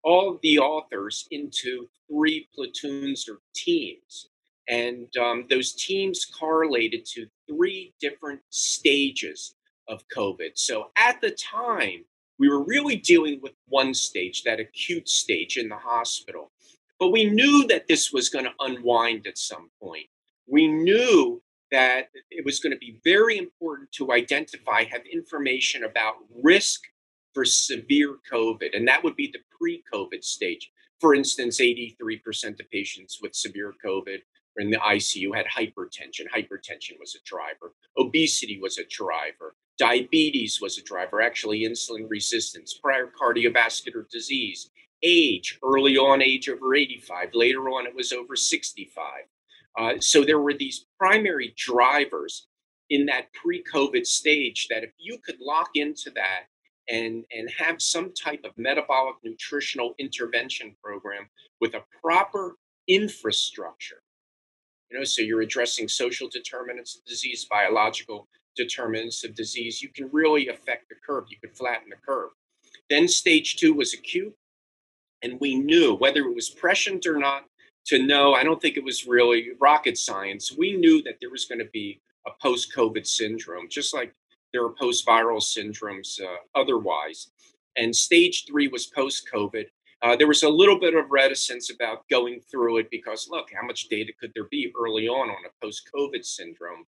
all 0.03 0.33
of 0.33 0.41
the 0.43 0.59
authors 0.59 1.27
into 1.31 1.89
three 2.09 2.49
platoons 2.55 3.29
or 3.29 3.39
teams. 3.55 4.29
And 4.69 5.09
um, 5.17 5.47
those 5.49 5.75
teams 5.75 6.25
correlated 6.25 7.05
to 7.15 7.27
three 7.49 7.95
different 8.01 8.41
stages 8.51 9.55
of 9.89 10.03
COVID. 10.15 10.53
So 10.55 10.91
at 10.97 11.21
the 11.21 11.31
time, 11.33 12.05
we 12.39 12.49
were 12.49 12.65
really 12.65 12.97
dealing 12.97 13.41
with 13.43 13.53
one 13.69 13.95
stage, 13.95 14.43
that 14.43 14.61
acute 14.61 15.09
stage 15.09 15.57
in 15.57 15.69
the 15.69 15.77
hospital. 15.77 16.51
But 16.99 17.11
we 17.11 17.25
knew 17.25 17.67
that 17.69 17.87
this 17.87 18.13
was 18.13 18.29
going 18.29 18.47
to 18.47 18.53
unwind 18.61 19.27
at 19.27 19.39
some 19.39 19.71
point. 19.81 20.07
We 20.47 20.67
knew 20.67 21.43
that 21.75 22.11
it 22.31 22.45
was 22.45 22.61
going 22.61 22.71
to 22.71 22.79
be 22.79 23.01
very 23.03 23.37
important 23.37 23.91
to 23.91 24.13
identify, 24.13 24.85
have 24.85 25.03
information 25.13 25.83
about 25.83 26.15
risk 26.41 26.83
for 27.35 27.45
severe 27.45 28.19
COVID, 28.33 28.77
and 28.77 28.87
that 28.87 29.03
would 29.03 29.17
be 29.17 29.29
the 29.33 29.41
pre 29.59 29.83
COVID 29.93 30.23
stage. 30.23 30.71
For 31.01 31.17
instance, 31.17 31.61
83% 31.61 32.61
of 32.61 32.71
patients 32.71 33.19
with 33.21 33.35
severe 33.35 33.75
COVID 33.85 34.19
in 34.59 34.71
the 34.71 34.77
ICU 34.77 35.35
had 35.35 35.47
hypertension. 35.47 36.27
Hypertension 36.33 36.97
was 37.01 37.17
a 37.17 37.25
driver, 37.27 37.75
obesity 37.99 38.61
was 38.63 38.79
a 38.79 38.85
driver, 38.89 39.57
diabetes 39.77 40.61
was 40.61 40.79
a 40.79 40.83
driver, 40.85 41.21
actually, 41.21 41.63
insulin 41.63 42.07
resistance, 42.09 42.79
prior 42.81 43.11
cardiovascular 43.21 44.09
disease, 44.09 44.71
age, 45.03 45.59
early 45.65 45.97
on, 45.97 46.23
age 46.23 46.49
over 46.49 46.73
85, 46.73 47.31
later 47.35 47.63
on, 47.63 47.85
it 47.85 47.97
was 47.97 48.13
over 48.13 48.37
65. 48.37 49.25
Uh, 49.79 49.95
so 50.01 50.25
there 50.25 50.41
were 50.41 50.55
these 50.55 50.87
primary 50.99 51.55
drivers 51.57 52.47
in 52.91 53.07
that 53.07 53.33
pre-COVID 53.33 54.07
stage 54.07 54.69
that 54.69 54.85
if 54.85 54.91
you 54.99 55.19
could 55.25 55.39
lock 55.41 55.71
into 55.75 56.11
that 56.11 56.45
and 56.89 57.25
and 57.35 57.49
have 57.51 57.81
some 57.81 58.13
type 58.13 58.41
of 58.45 58.53
metabolic 58.59 59.17
nutritional 59.25 59.95
intervention 59.99 60.77
program 60.85 61.27
with 61.61 61.75
a 61.75 61.83
proper 62.03 62.57
infrastructure 62.89 64.03
you 64.91 64.99
know 64.99 65.03
so 65.03 65.23
you're 65.23 65.41
addressing 65.41 65.89
social 65.89 66.29
determinants 66.29 66.99
of 66.99 67.05
disease 67.07 67.47
biological 67.51 68.29
determinants 68.57 69.25
of 69.25 69.35
disease 69.35 69.83
you 69.83 69.89
can 69.89 70.09
really 70.13 70.49
affect 70.49 70.89
the 70.89 70.95
curve 71.07 71.25
you 71.29 71.37
could 71.41 71.57
flatten 71.57 71.89
the 71.91 71.97
curve. 72.07 72.31
Then 72.91 73.09
stage 73.09 73.57
two 73.57 73.75
was 73.75 73.95
acute 73.95 74.35
and 75.23 75.41
we 75.41 75.55
knew 75.55 75.95
whether 75.95 76.21
it 76.21 76.35
was 76.35 76.51
prescient 76.51 77.07
or 77.07 77.19
not 77.19 77.45
to 77.87 78.05
know 78.05 78.35
i 78.35 78.43
don't 78.43 78.61
think 78.61 78.77
it 78.77 78.85
was 78.85 79.07
really 79.07 79.51
rocket 79.61 79.97
science 79.97 80.53
we 80.57 80.77
knew 80.77 81.03
that 81.03 81.17
there 81.21 81.31
was 81.31 81.45
going 81.45 81.59
to 81.59 81.71
be 81.73 82.01
a 82.27 82.31
post-covid 82.43 83.07
syndrome 83.07 83.69
just 83.69 83.95
like 83.95 84.15
there 84.55 84.65
are 84.65 84.71
post-viral 84.71 85.41
syndromes 85.41 86.21
uh, 86.23 86.37
otherwise. 86.55 87.33
And 87.77 87.95
stage 87.95 88.47
three 88.47 88.69
was 88.69 88.87
post-COVID. 88.87 89.67
Uh, 90.01 90.17
there 90.17 90.29
was 90.29 90.45
a 90.45 90.49
little 90.49 90.79
bit 90.79 90.95
of 90.95 91.11
reticence 91.11 91.71
about 91.71 92.09
going 92.09 92.41
through 92.51 92.79
it 92.79 92.89
because, 92.91 93.27
look, 93.29 93.49
how 93.53 93.67
much 93.67 93.89
data 93.89 94.13
could 94.19 94.31
there 94.35 94.47
be 94.51 94.73
early 94.81 95.09
on 95.09 95.29
on 95.29 95.45
a 95.45 95.65
post-COVID 95.65 96.25
syndrome? 96.25 96.85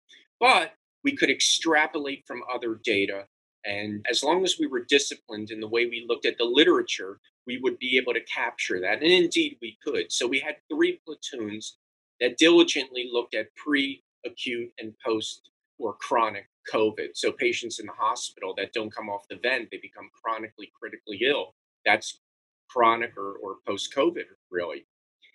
But 0.40 0.72
we 1.04 1.14
could 1.14 1.30
extrapolate 1.30 2.24
from 2.26 2.42
other 2.52 2.80
data. 2.82 3.26
And 3.64 4.04
as 4.08 4.22
long 4.22 4.44
as 4.44 4.56
we 4.58 4.66
were 4.66 4.86
disciplined 4.88 5.50
in 5.50 5.60
the 5.60 5.68
way 5.68 5.86
we 5.86 6.06
looked 6.08 6.26
at 6.26 6.38
the 6.38 6.44
literature, 6.44 7.20
we 7.46 7.58
would 7.58 7.78
be 7.78 7.98
able 7.98 8.14
to 8.14 8.24
capture 8.24 8.80
that. 8.80 9.02
And 9.02 9.12
indeed, 9.12 9.58
we 9.60 9.76
could. 9.84 10.10
So 10.10 10.26
we 10.26 10.40
had 10.40 10.56
three 10.72 11.00
platoons 11.04 11.76
that 12.20 12.38
diligently 12.38 13.08
looked 13.12 13.34
at 13.34 13.54
pre, 13.56 14.02
acute, 14.24 14.70
and 14.78 14.94
post 15.04 15.50
or 15.78 15.94
chronic 15.94 16.48
COVID. 16.72 17.10
So 17.14 17.32
patients 17.32 17.80
in 17.80 17.86
the 17.86 17.92
hospital 17.92 18.54
that 18.56 18.72
don't 18.72 18.94
come 18.94 19.08
off 19.08 19.28
the 19.28 19.36
vent, 19.36 19.68
they 19.70 19.78
become 19.78 20.10
chronically 20.22 20.70
critically 20.78 21.20
ill. 21.26 21.54
That's 21.84 22.20
chronic 22.68 23.16
or, 23.16 23.36
or 23.42 23.56
post-COVID, 23.66 24.24
really. 24.50 24.86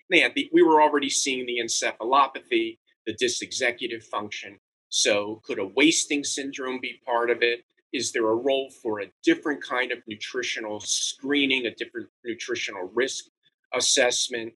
Man, 0.09 0.31
the, 0.35 0.49
we 0.53 0.61
were 0.61 0.81
already 0.81 1.09
seeing 1.09 1.45
the 1.45 1.59
encephalopathy, 1.59 2.77
the 3.05 3.15
dysexecutive 3.15 4.03
function. 4.03 4.59
So 4.89 5.41
could 5.43 5.59
a 5.59 5.65
wasting 5.65 6.23
syndrome 6.23 6.79
be 6.79 7.01
part 7.05 7.29
of 7.29 7.41
it? 7.41 7.65
Is 7.95 8.11
there 8.13 8.27
a 8.29 8.35
role 8.35 8.71
for 8.83 9.01
a 9.01 9.07
different 9.23 9.63
kind 9.63 9.91
of 9.93 9.99
nutritional 10.07 10.81
screening, 10.81 11.67
a 11.67 11.75
different 11.75 12.09
nutritional 12.25 12.91
risk 12.95 13.25
assessment? 13.73 14.53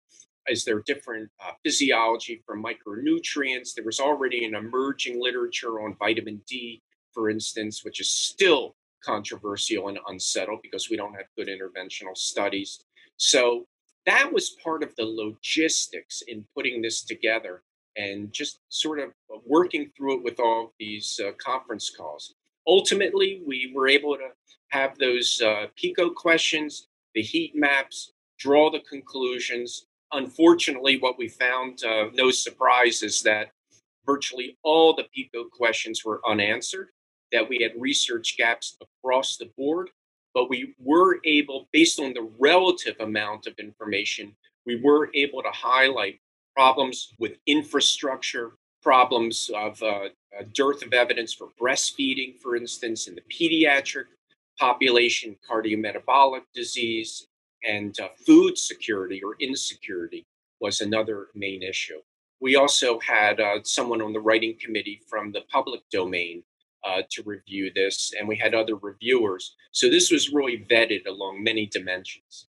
is 0.50 0.66
there 0.66 0.82
different 0.86 1.30
uh, 1.46 1.52
physiology 1.64 2.44
for 2.46 2.58
micronutrients? 2.58 3.74
There 3.76 3.86
was 3.86 4.00
already 4.00 4.46
an 4.46 4.56
emerging 4.56 5.22
literature 5.22 5.82
on 5.82 5.96
vitamin 6.00 6.42
D, 6.48 6.82
for 7.14 7.30
instance, 7.30 7.86
which 7.86 8.02
is 8.02 8.12
still 8.12 8.76
controversial 9.04 9.90
and 9.90 10.00
unsettled 10.08 10.62
because 10.64 10.90
we 10.90 10.98
don't 10.98 11.16
have 11.16 11.28
good 11.38 11.50
interventional 11.50 12.18
studies. 12.18 12.84
So 13.18 13.68
that 14.06 14.32
was 14.34 14.58
part 14.64 14.84
of 14.84 14.96
the 14.98 15.06
logistics 15.06 16.24
in 16.28 16.46
putting 16.56 16.82
this 16.82 17.04
together 17.04 17.64
and 17.98 18.34
just 18.34 18.60
sort 18.70 19.00
of 19.00 19.12
working 19.46 19.92
through 19.98 20.18
it 20.18 20.24
with 20.24 20.40
all 20.40 20.74
these 20.80 21.20
uh, 21.26 21.32
conference 21.44 21.92
calls. 21.92 22.36
Ultimately, 22.68 23.42
we 23.46 23.72
were 23.76 23.88
able 23.88 24.16
to 24.16 24.30
have 24.70 24.98
those 24.98 25.42
uh, 25.42 25.68
PICO 25.76 26.12
questions, 26.12 26.88
the 27.16 27.22
heat 27.22 27.56
maps, 27.56 28.12
draw 28.38 28.70
the 28.70 28.82
conclusions, 28.82 29.86
unfortunately, 30.14 30.98
what 31.00 31.18
we 31.18 31.28
found, 31.28 31.84
uh, 31.84 32.06
no 32.14 32.32
surprise, 32.32 33.04
is 33.04 33.22
that 33.24 33.52
virtually 34.06 34.58
all 34.64 34.96
the 34.96 35.06
PICO 35.16 35.46
questions 35.46 36.04
were 36.04 36.22
unanswered, 36.28 36.90
that 37.32 37.48
we 37.48 37.60
had 37.62 37.72
research 37.80 38.38
gaps 38.38 38.78
across 38.82 39.38
the 39.38 39.52
board, 39.58 39.90
but 40.34 40.50
we 40.50 40.74
were 40.80 41.20
able, 41.26 41.68
based 41.72 42.00
on 42.00 42.14
the 42.14 42.30
relative 42.40 42.96
amount 43.00 43.48
of 43.48 43.54
information, 43.60 44.36
we 44.66 44.80
were 44.82 45.10
able 45.14 45.42
to 45.42 45.50
highlight 45.52 46.20
problems 46.56 47.14
with 47.20 47.38
infrastructure, 47.46 48.54
problems 48.90 49.52
of 49.56 49.80
uh, 49.84 50.06
a 50.40 50.44
dearth 50.52 50.84
of 50.84 50.94
evidence 50.94 51.32
for 51.32 51.50
breastfeeding, 51.62 52.36
for 52.42 52.56
instance, 52.56 53.08
in 53.08 53.14
the 53.14 53.22
pediatric 53.32 54.06
population, 54.60 55.36
cardiometabolic 55.48 56.42
disease, 56.56 57.28
and 57.64 58.00
uh, 58.00 58.08
food 58.26 58.58
security 58.58 59.22
or 59.24 59.36
insecurity 59.40 60.26
was 60.60 60.82
another 60.82 61.28
main 61.36 61.62
issue. 61.62 62.00
We 62.42 62.56
also 62.56 63.00
had 63.02 63.40
uh, 63.40 63.60
someone 63.64 64.02
on 64.02 64.12
the 64.12 64.22
writing 64.22 64.56
committee 64.60 65.02
from 65.08 65.32
the 65.32 65.42
public 65.52 65.82
domain 65.92 66.42
uh, 66.84 67.04
to 67.12 67.22
review 67.28 67.72
this, 67.76 68.12
and 68.18 68.28
we 68.28 68.38
had 68.38 68.56
other 68.56 68.74
reviewers. 68.74 69.56
So 69.72 69.88
this 69.88 70.10
was 70.10 70.34
really 70.34 70.66
vetted 70.68 71.06
along 71.06 71.44
many 71.44 71.68
dimensions. 71.68 72.48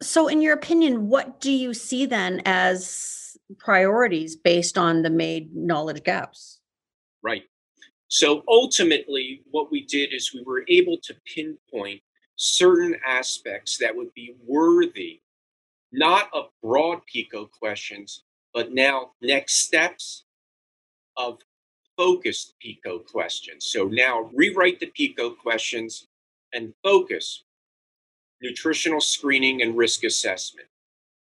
So, 0.00 0.26
in 0.26 0.40
your 0.40 0.54
opinion, 0.54 1.10
what 1.10 1.38
do 1.38 1.52
you 1.52 1.74
see 1.74 2.06
then 2.06 2.40
as 2.46 3.17
priorities 3.58 4.36
based 4.36 4.76
on 4.76 5.02
the 5.02 5.10
made 5.10 5.54
knowledge 5.54 6.04
gaps? 6.04 6.60
Right. 7.22 7.44
So, 8.08 8.42
ultimately, 8.48 9.42
what 9.50 9.70
we 9.70 9.84
did 9.84 10.14
is 10.14 10.32
we 10.32 10.42
were 10.42 10.64
able 10.68 10.98
to 11.02 11.14
pinpoint 11.26 12.00
certain 12.36 12.96
aspects 13.06 13.78
that 13.78 13.94
would 13.94 14.12
be 14.14 14.34
worthy, 14.46 15.20
not 15.92 16.28
of 16.32 16.50
broad 16.62 17.00
PICO 17.06 17.46
questions, 17.46 18.24
but 18.54 18.72
now 18.72 19.10
next 19.20 19.60
steps 19.60 20.24
of 21.16 21.38
focused 21.96 22.54
PICO 22.60 23.00
questions. 23.00 23.66
So 23.66 23.84
now 23.84 24.30
rewrite 24.32 24.80
the 24.80 24.86
PICO 24.86 25.30
questions 25.30 26.06
and 26.54 26.72
focus 26.82 27.44
nutritional 28.40 29.00
screening 29.00 29.62
and 29.62 29.76
risk 29.76 30.04
assessment. 30.04 30.68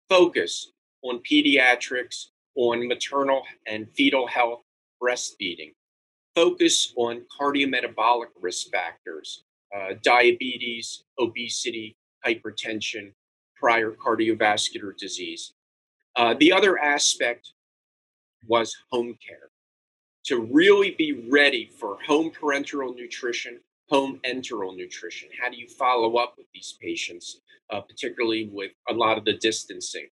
Focus 0.08 0.72
on 1.02 1.20
pediatrics, 1.30 2.26
on 2.56 2.86
maternal 2.88 3.42
and 3.66 3.86
fetal 3.96 4.26
health, 4.26 4.62
breastfeeding. 5.02 5.74
Focus 6.34 6.92
on 6.96 7.24
cardiometabolic 7.40 8.28
risk 8.40 8.68
factors, 8.70 9.44
uh, 9.74 9.94
diabetes, 10.02 11.04
obesity, 11.18 11.96
hypertension, 12.26 13.12
prior 13.56 13.92
cardiovascular 13.92 14.96
disease. 14.96 15.54
Uh, 16.14 16.34
the 16.38 16.52
other 16.52 16.78
aspect 16.78 17.52
was 18.46 18.76
home 18.90 19.16
care. 19.26 19.50
To 20.26 20.48
really 20.52 20.92
be 20.92 21.28
ready 21.30 21.70
for 21.78 21.98
home 22.06 22.30
parenteral 22.30 22.94
nutrition, 22.96 23.60
home 23.88 24.20
enteral 24.26 24.76
nutrition. 24.76 25.28
How 25.40 25.48
do 25.48 25.56
you 25.56 25.68
follow 25.68 26.16
up 26.16 26.34
with 26.36 26.46
these 26.52 26.76
patients, 26.80 27.40
uh, 27.70 27.80
particularly 27.80 28.50
with 28.52 28.72
a 28.88 28.92
lot 28.92 29.18
of 29.18 29.24
the 29.24 29.34
distancing? 29.34 30.08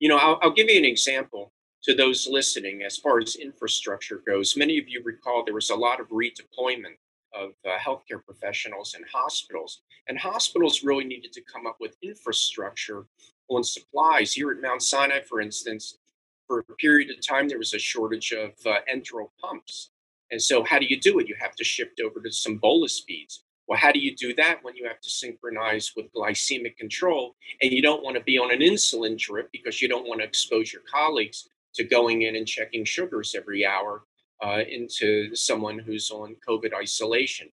You 0.00 0.08
know, 0.08 0.16
I'll, 0.16 0.38
I'll 0.42 0.50
give 0.50 0.68
you 0.68 0.78
an 0.78 0.84
example 0.84 1.52
to 1.84 1.94
those 1.94 2.26
listening 2.30 2.82
as 2.82 2.96
far 2.96 3.18
as 3.18 3.36
infrastructure 3.36 4.22
goes. 4.26 4.56
Many 4.56 4.78
of 4.78 4.88
you 4.88 5.02
recall 5.04 5.44
there 5.44 5.54
was 5.54 5.70
a 5.70 5.76
lot 5.76 6.00
of 6.00 6.08
redeployment 6.08 6.96
of 7.34 7.50
uh, 7.64 7.78
healthcare 7.78 8.24
professionals 8.24 8.94
and 8.94 9.04
hospitals. 9.12 9.82
And 10.08 10.18
hospitals 10.18 10.82
really 10.82 11.04
needed 11.04 11.32
to 11.34 11.42
come 11.42 11.66
up 11.66 11.76
with 11.80 11.96
infrastructure 12.02 13.06
on 13.48 13.62
supplies. 13.62 14.32
Here 14.32 14.50
at 14.50 14.60
Mount 14.60 14.82
Sinai, 14.82 15.20
for 15.20 15.40
instance, 15.40 15.98
for 16.46 16.60
a 16.60 16.74
period 16.76 17.10
of 17.10 17.24
time, 17.24 17.48
there 17.48 17.58
was 17.58 17.74
a 17.74 17.78
shortage 17.78 18.32
of 18.32 18.50
uh, 18.66 18.78
enteral 18.92 19.28
pumps. 19.40 19.90
And 20.30 20.40
so, 20.40 20.64
how 20.64 20.78
do 20.78 20.86
you 20.86 20.98
do 20.98 21.18
it? 21.18 21.28
You 21.28 21.36
have 21.40 21.54
to 21.56 21.64
shift 21.64 22.00
over 22.00 22.20
to 22.20 22.32
some 22.32 22.56
bolus 22.56 23.00
feeds. 23.06 23.44
Well, 23.70 23.80
how 23.80 23.92
do 23.92 24.00
you 24.00 24.16
do 24.16 24.34
that 24.36 24.60
when 24.64 24.76
you 24.76 24.88
have 24.88 25.00
to 25.02 25.10
synchronize 25.10 25.92
with 25.96 26.12
glycemic 26.14 26.76
control 26.78 27.36
and 27.62 27.72
you 27.72 27.82
don't 27.82 28.04
want 28.04 28.18
to 28.18 28.24
be 28.24 28.38
on 28.38 28.52
an 28.52 28.60
insulin 28.60 29.18
drip 29.18 29.50
because 29.52 29.82
you 29.82 29.88
don't 29.88 30.08
want 30.08 30.22
to 30.22 30.28
expose 30.28 30.74
your 30.74 30.82
colleagues 30.92 31.48
to 31.76 31.84
going 31.84 32.24
in 32.24 32.36
and 32.36 32.48
checking 32.48 32.84
sugars 32.84 33.34
every 33.36 33.66
hour 33.66 34.04
uh, 34.44 34.60
into 34.70 35.34
someone 35.36 35.80
who's 35.80 36.12
on 36.12 36.36
COVID 36.48 36.74
isolation. 36.74 37.48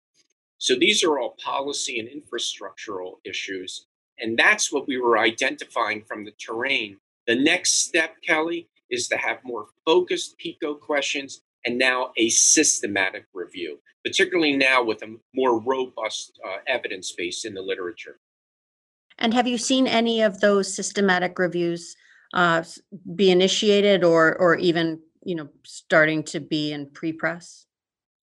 So 0.59 0.75
these 0.75 1.03
are 1.03 1.19
all 1.19 1.37
policy 1.43 1.99
and 1.99 2.09
infrastructural 2.09 3.15
issues 3.25 3.87
And 4.19 4.39
that's 4.39 4.71
what 4.73 4.87
we 4.87 4.99
were 4.99 5.19
identifying 5.19 6.03
from 6.03 6.25
the 6.25 6.33
terrain. 6.39 6.99
The 7.27 7.35
next 7.35 7.85
step, 7.85 8.17
Kelly, 8.23 8.69
is 8.91 9.09
to 9.09 9.17
have 9.17 9.39
more 9.45 9.67
focused 9.85 10.37
PICO 10.39 10.75
questions 10.75 11.41
and 11.65 11.77
now 11.77 12.11
a 12.17 12.29
systematic 12.29 13.25
review, 13.33 13.79
particularly 14.03 14.55
now 14.55 14.83
with 14.83 15.01
a 15.01 15.15
more 15.33 15.59
robust 15.59 16.39
uh, 16.47 16.57
evidence 16.67 17.11
base 17.11 17.45
in 17.45 17.53
the 17.53 17.61
literature. 17.61 18.19
And 19.17 19.33
have 19.33 19.47
you 19.47 19.57
seen 19.57 19.87
any 19.87 20.21
of 20.21 20.41
those 20.41 20.73
systematic 20.73 21.39
reviews 21.39 21.95
uh, 22.33 22.63
be 23.15 23.31
initiated 23.31 24.03
or 24.03 24.35
or 24.35 24.57
even 24.57 24.99
you 25.23 25.35
know 25.35 25.49
starting 25.63 26.23
to 26.23 26.39
be 26.39 26.71
in 26.71 26.89
pre-press? 26.89 27.65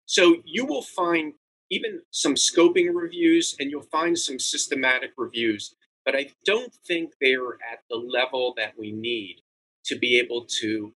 So 0.05 0.37
you 0.45 0.67
will 0.67 0.83
find 0.83 1.33
even 1.71 2.01
some 2.11 2.35
scoping 2.35 2.95
reviews 2.95 3.57
and 3.59 3.71
you'll 3.71 3.83
find 3.91 4.17
some 4.17 4.39
systematic 4.39 5.11
reviews, 5.17 5.75
but 6.05 6.15
I 6.15 6.29
don't 6.45 6.73
think 6.87 7.13
they're 7.21 7.55
at 7.73 7.81
the 7.91 7.97
level 7.97 8.55
that 8.57 8.75
we 8.79 8.93
need 8.93 9.41
to 9.87 9.99
be 9.99 10.19
able 10.19 10.47
to 10.61 10.93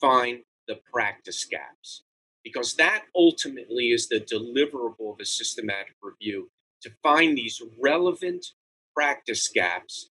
find 0.00 0.40
the 0.68 0.78
practice 0.92 1.44
gaps 1.44 2.02
because 2.44 2.74
that 2.74 3.04
ultimately 3.14 3.88
is 3.88 4.08
the 4.08 4.20
deliverable 4.20 5.12
of 5.12 5.20
a 5.20 5.24
systematic 5.24 5.94
review 6.02 6.50
to 6.82 6.90
find 7.02 7.36
these 7.36 7.62
relevant 7.80 8.44
practice 8.94 9.48
gaps, 9.48 10.10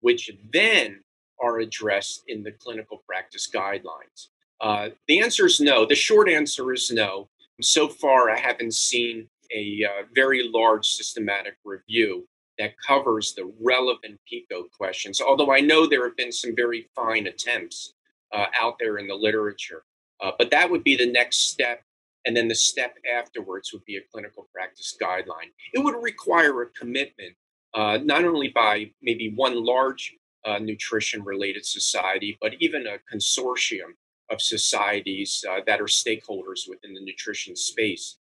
which 0.00 0.30
then 0.52 1.00
are 1.40 1.60
addressed 1.60 2.24
in 2.28 2.42
the 2.42 2.52
clinical 2.52 3.02
practice 3.06 3.48
guidelines. 3.52 4.28
Uh, 4.60 4.88
the 5.06 5.20
answer 5.20 5.46
is 5.46 5.60
no. 5.60 5.86
The 5.86 5.94
short 5.94 6.28
answer 6.28 6.72
is 6.72 6.90
no. 6.90 7.28
So 7.60 7.88
far, 7.88 8.30
I 8.30 8.38
haven't 8.38 8.74
seen 8.74 9.28
a 9.54 9.84
uh, 9.84 10.02
very 10.14 10.48
large 10.52 10.86
systematic 10.86 11.54
review 11.64 12.26
that 12.58 12.74
covers 12.84 13.34
the 13.34 13.52
relevant 13.60 14.18
PICO 14.28 14.64
questions, 14.76 15.20
although 15.20 15.52
I 15.52 15.60
know 15.60 15.86
there 15.86 16.04
have 16.04 16.16
been 16.16 16.32
some 16.32 16.56
very 16.56 16.88
fine 16.94 17.28
attempts 17.28 17.94
uh, 18.32 18.46
out 18.60 18.74
there 18.80 18.98
in 18.98 19.06
the 19.06 19.14
literature. 19.14 19.84
Uh, 20.20 20.32
but 20.38 20.50
that 20.50 20.70
would 20.70 20.84
be 20.84 20.96
the 20.96 21.10
next 21.10 21.50
step. 21.50 21.82
And 22.26 22.36
then 22.36 22.48
the 22.48 22.54
step 22.54 22.96
afterwards 23.16 23.72
would 23.72 23.84
be 23.84 23.96
a 23.96 24.00
clinical 24.12 24.48
practice 24.52 24.96
guideline. 25.00 25.52
It 25.72 25.82
would 25.82 25.94
require 26.02 26.62
a 26.62 26.70
commitment, 26.70 27.34
uh, 27.74 27.98
not 28.02 28.24
only 28.24 28.48
by 28.48 28.90
maybe 29.00 29.32
one 29.34 29.64
large 29.64 30.14
uh, 30.44 30.58
nutrition 30.58 31.22
related 31.24 31.64
society, 31.64 32.36
but 32.40 32.54
even 32.60 32.86
a 32.86 32.98
consortium 33.12 33.94
of 34.30 34.42
societies 34.42 35.44
uh, 35.50 35.60
that 35.66 35.80
are 35.80 35.84
stakeholders 35.84 36.68
within 36.68 36.94
the 36.94 37.00
nutrition 37.00 37.56
space 37.56 38.18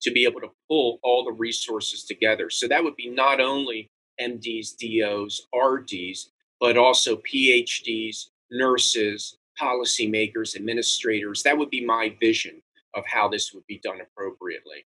to 0.00 0.10
be 0.10 0.24
able 0.24 0.40
to 0.40 0.50
pull 0.68 0.98
all 1.02 1.24
the 1.24 1.32
resources 1.32 2.04
together. 2.04 2.50
So 2.50 2.66
that 2.68 2.82
would 2.82 2.96
be 2.96 3.08
not 3.08 3.40
only 3.40 3.90
MDs, 4.20 4.74
DOs, 4.78 5.46
RDs, 5.54 6.30
but 6.60 6.76
also 6.76 7.16
PhDs, 7.16 8.26
nurses, 8.50 9.38
policymakers, 9.60 10.56
administrators. 10.56 11.42
That 11.42 11.56
would 11.56 11.70
be 11.70 11.84
my 11.84 12.16
vision 12.20 12.62
of 12.94 13.04
how 13.06 13.28
this 13.28 13.52
would 13.52 13.66
be 13.66 13.80
done 13.82 14.00
appropriately. 14.00 14.84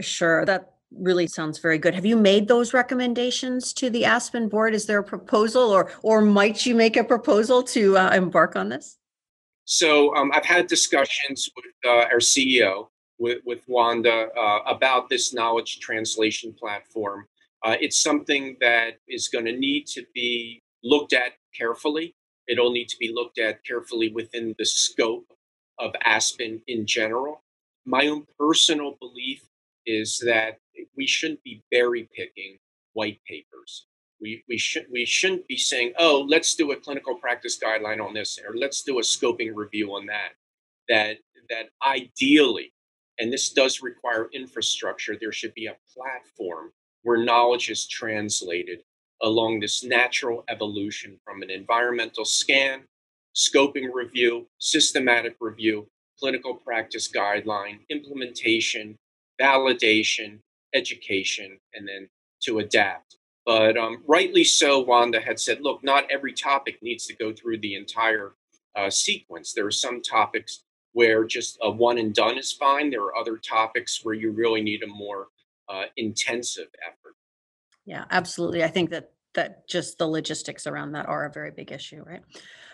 Sure. 0.00 0.44
That 0.44 0.74
really 0.92 1.26
sounds 1.26 1.58
very 1.58 1.78
good. 1.78 1.94
Have 1.94 2.06
you 2.06 2.16
made 2.16 2.48
those 2.48 2.74
recommendations 2.74 3.72
to 3.74 3.90
the 3.90 4.04
Aspen 4.04 4.48
board? 4.48 4.74
Is 4.74 4.86
there 4.86 4.98
a 4.98 5.04
proposal 5.04 5.70
or 5.70 5.90
or 6.02 6.20
might 6.20 6.66
you 6.66 6.74
make 6.74 6.96
a 6.96 7.04
proposal 7.04 7.62
to 7.64 7.96
uh, 7.96 8.10
embark 8.10 8.56
on 8.56 8.68
this? 8.68 8.98
So 9.64 10.14
um, 10.14 10.30
I've 10.34 10.44
had 10.44 10.66
discussions 10.66 11.50
with 11.56 11.64
uh, 11.86 12.12
our 12.12 12.18
CEO, 12.18 12.88
with, 13.18 13.38
with 13.46 13.62
Wanda, 13.66 14.28
uh, 14.38 14.58
about 14.66 15.08
this 15.08 15.32
knowledge 15.32 15.80
translation 15.80 16.52
platform. 16.52 17.26
Uh, 17.64 17.76
it's 17.80 18.02
something 18.02 18.56
that 18.60 18.98
is 19.08 19.28
going 19.28 19.46
to 19.46 19.56
need 19.56 19.86
to 19.86 20.04
be 20.14 20.62
looked 20.82 21.14
at 21.14 21.32
carefully. 21.56 22.14
It'll 22.48 22.72
need 22.72 22.88
to 22.88 22.96
be 22.98 23.12
looked 23.12 23.38
at 23.38 23.64
carefully 23.64 24.10
within 24.10 24.54
the 24.58 24.64
scope 24.64 25.26
of 25.78 25.94
Aspen 26.04 26.60
in 26.66 26.86
general. 26.86 27.42
My 27.86 28.06
own 28.06 28.26
personal 28.38 28.96
belief 29.00 29.42
is 29.86 30.22
that 30.24 30.58
we 30.96 31.06
shouldn't 31.06 31.42
be 31.42 31.62
berry 31.70 32.08
picking 32.14 32.58
white 32.92 33.20
papers. 33.28 33.86
We, 34.20 34.42
we, 34.48 34.56
should, 34.56 34.86
we 34.90 35.04
shouldn't 35.04 35.46
be 35.48 35.56
saying, 35.56 35.92
oh, 35.98 36.24
let's 36.28 36.54
do 36.54 36.72
a 36.72 36.76
clinical 36.76 37.16
practice 37.16 37.58
guideline 37.58 38.02
on 38.02 38.14
this, 38.14 38.38
or 38.46 38.56
let's 38.56 38.82
do 38.82 38.98
a 38.98 39.02
scoping 39.02 39.52
review 39.54 39.94
on 39.94 40.06
that. 40.06 40.30
That, 40.88 41.18
that 41.50 41.70
ideally, 41.86 42.72
and 43.18 43.32
this 43.32 43.50
does 43.50 43.82
require 43.82 44.28
infrastructure, 44.32 45.16
there 45.20 45.32
should 45.32 45.54
be 45.54 45.66
a 45.66 45.76
platform 45.94 46.72
where 47.02 47.22
knowledge 47.22 47.70
is 47.70 47.86
translated 47.86 48.80
along 49.22 49.60
this 49.60 49.84
natural 49.84 50.44
evolution 50.48 51.18
from 51.24 51.42
an 51.42 51.50
environmental 51.50 52.24
scan, 52.24 52.82
scoping 53.34 53.92
review, 53.92 54.46
systematic 54.58 55.36
review, 55.40 55.86
clinical 56.18 56.54
practice 56.54 57.08
guideline, 57.08 57.78
implementation, 57.90 58.96
validation, 59.40 60.38
education, 60.74 61.58
and 61.74 61.86
then 61.88 62.08
to 62.42 62.58
adapt. 62.58 63.16
But 63.46 63.76
um, 63.76 64.02
rightly 64.06 64.44
so, 64.44 64.80
Wanda 64.80 65.20
had 65.20 65.38
said, 65.38 65.60
look, 65.60 65.84
not 65.84 66.10
every 66.10 66.32
topic 66.32 66.82
needs 66.82 67.06
to 67.06 67.16
go 67.16 67.32
through 67.32 67.58
the 67.58 67.74
entire 67.74 68.32
uh, 68.76 68.90
sequence. 68.90 69.52
There 69.52 69.66
are 69.66 69.70
some 69.70 70.00
topics 70.00 70.62
where 70.92 71.24
just 71.24 71.58
a 71.62 71.70
one 71.70 71.98
and 71.98 72.14
done 72.14 72.38
is 72.38 72.52
fine. 72.52 72.90
There 72.90 73.02
are 73.02 73.16
other 73.16 73.36
topics 73.36 74.00
where 74.02 74.14
you 74.14 74.30
really 74.30 74.62
need 74.62 74.82
a 74.82 74.86
more 74.86 75.28
uh, 75.68 75.84
intensive 75.96 76.68
effort. 76.86 77.14
Yeah, 77.86 78.04
absolutely. 78.10 78.64
I 78.64 78.68
think 78.68 78.90
that 78.90 79.10
that 79.34 79.66
just 79.68 79.98
the 79.98 80.06
logistics 80.06 80.66
around 80.66 80.92
that 80.92 81.06
are 81.06 81.26
a 81.26 81.32
very 81.32 81.50
big 81.50 81.72
issue, 81.72 82.02
right? 82.06 82.22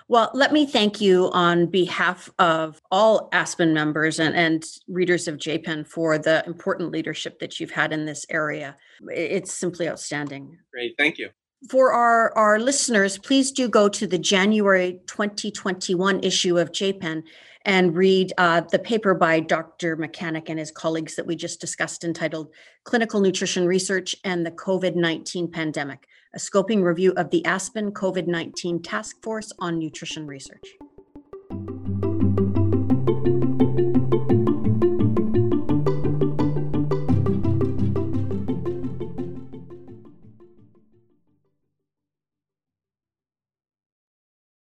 Well, 0.08 0.30
let 0.34 0.52
me 0.52 0.66
thank 0.66 1.00
you 1.00 1.30
on 1.32 1.66
behalf 1.66 2.28
of 2.38 2.80
all 2.90 3.28
Aspen 3.32 3.72
members 3.72 4.18
and, 4.18 4.34
and 4.34 4.64
readers 4.88 5.28
of 5.28 5.36
JPEN 5.36 5.86
for 5.86 6.18
the 6.18 6.44
important 6.46 6.90
leadership 6.90 7.38
that 7.38 7.60
you've 7.60 7.70
had 7.70 7.92
in 7.92 8.06
this 8.06 8.26
area. 8.28 8.76
It's 9.08 9.52
simply 9.52 9.88
outstanding. 9.88 10.58
Great, 10.72 10.96
thank 10.98 11.18
you. 11.18 11.30
For 11.68 11.92
our, 11.92 12.36
our 12.36 12.58
listeners, 12.58 13.18
please 13.18 13.52
do 13.52 13.68
go 13.68 13.88
to 13.88 14.06
the 14.06 14.18
January 14.18 15.00
2021 15.06 16.24
issue 16.24 16.58
of 16.58 16.72
JPEN 16.72 17.22
and 17.66 17.94
read 17.94 18.32
uh, 18.38 18.62
the 18.62 18.78
paper 18.78 19.12
by 19.12 19.40
Dr. 19.40 19.96
Mechanick 19.96 20.48
and 20.48 20.58
his 20.58 20.70
colleagues 20.70 21.16
that 21.16 21.26
we 21.26 21.36
just 21.36 21.60
discussed 21.60 22.02
entitled 22.02 22.48
Clinical 22.84 23.20
Nutrition 23.20 23.66
Research 23.66 24.16
and 24.24 24.46
the 24.46 24.52
COVID 24.52 24.96
19 24.96 25.50
Pandemic 25.50 26.06
a 26.34 26.38
scoping 26.38 26.82
review 26.82 27.12
of 27.16 27.30
the 27.30 27.44
Aspen 27.44 27.90
COVID 27.92 28.26
19 28.26 28.82
Task 28.82 29.20
Force 29.22 29.52
on 29.58 29.78
Nutrition 29.78 30.26
Research. 30.26 30.64